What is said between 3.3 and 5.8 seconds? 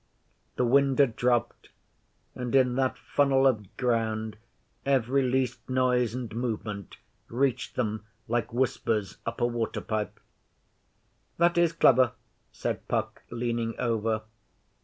of ground every least